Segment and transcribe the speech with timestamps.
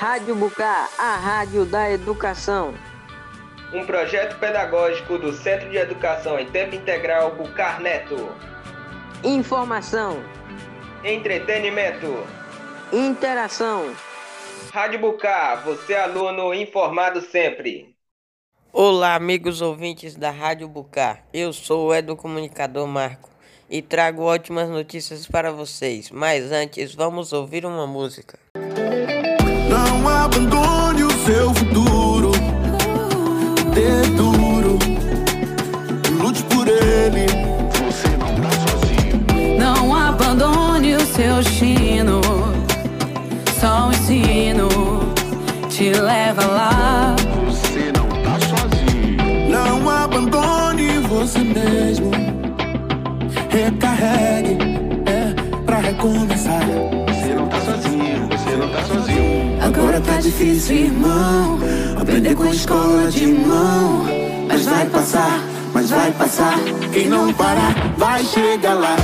[0.00, 2.72] Rádio Bucar, a rádio da educação.
[3.70, 8.34] Um projeto pedagógico do Centro de Educação em Tempo Integral Bucar Neto.
[9.22, 10.24] Informação,
[11.04, 12.26] Entretenimento.
[12.90, 13.94] interação.
[14.72, 17.94] Rádio Bucar, você aluno informado sempre.
[18.72, 21.24] Olá, amigos ouvintes da Rádio Bucar.
[21.30, 23.28] Eu sou o educomunicador Marco
[23.68, 26.10] e trago ótimas notícias para vocês.
[26.10, 28.38] Mas antes, vamos ouvir uma música.
[29.70, 32.32] Não abandone o seu futuro.
[33.72, 34.76] Dê duro.
[36.20, 37.26] Lute por ele.
[37.86, 39.58] Você não tá sozinho.
[39.58, 42.20] Não abandone o seu destino.
[43.60, 44.68] Só o ensino
[45.68, 47.14] te leva lá.
[47.46, 49.50] Você não tá sozinho.
[49.50, 52.10] Não abandone você mesmo.
[53.48, 54.58] Recarregue.
[55.06, 56.64] É pra recomeçar.
[57.06, 58.28] Você não tá sozinho.
[58.30, 59.39] Você não tá sozinho.
[59.60, 61.58] Agora tá difícil, irmão.
[62.00, 64.04] Aprender com a escola de mão.
[64.48, 66.58] Mas vai passar, Mas vai passar.
[66.92, 68.96] Quem não parar, vai chegar lá.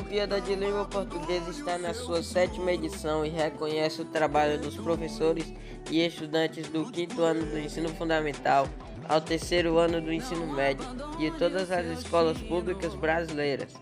[0.00, 5.52] Olimpíada de Língua Portuguesa está na sua sétima edição e reconhece o trabalho dos professores
[5.90, 8.66] e estudantes do quinto ano do ensino fundamental
[9.06, 10.86] ao terceiro ano do ensino médio
[11.18, 13.74] de todas as escolas públicas brasileiras.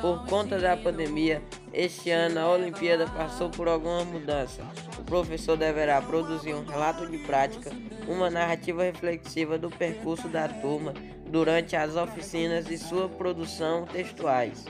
[0.00, 1.42] Por conta da pandemia,
[1.74, 4.62] este ano a Olimpíada passou por alguma mudança.
[4.98, 7.70] O professor deverá produzir um relato de prática,
[8.08, 10.94] uma narrativa reflexiva do percurso da turma
[11.28, 14.64] durante as oficinas e sua produção textuais.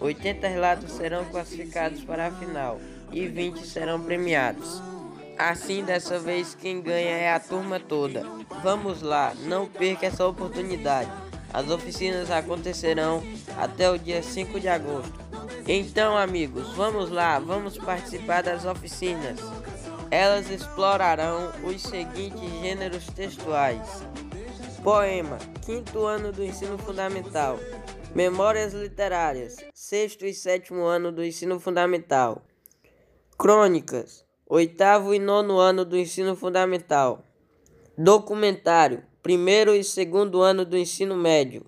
[0.00, 2.80] 80 relatos serão classificados para a final
[3.12, 4.82] e 20 serão premiados.
[5.38, 8.22] Assim, dessa vez, quem ganha é a turma toda.
[8.62, 11.10] Vamos lá, não perca essa oportunidade.
[11.52, 13.22] As oficinas acontecerão
[13.58, 15.12] até o dia 5 de agosto.
[15.66, 19.38] Então, amigos, vamos lá, vamos participar das oficinas.
[20.10, 24.04] Elas explorarão os seguintes gêneros textuais:
[24.82, 27.58] Poema, quinto ano do ensino fundamental.
[28.14, 32.42] Memórias literárias, sexto e sétimo ano do ensino fundamental.
[33.38, 37.24] Crônicas, oitavo e nono ano do ensino fundamental.
[37.96, 41.64] Documentário, primeiro e segundo ano do ensino médio.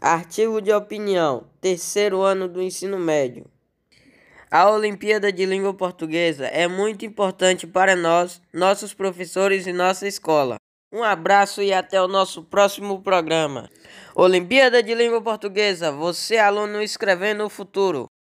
[0.00, 3.46] Artigo de opinião, terceiro ano do ensino médio.
[4.48, 10.58] A Olimpíada de Língua Portuguesa é muito importante para nós, nossos professores e nossa escola.
[10.92, 13.70] Um abraço e até o nosso próximo programa.
[14.14, 18.11] Olimpíada de Língua Portuguesa, você aluno escrevendo o futuro.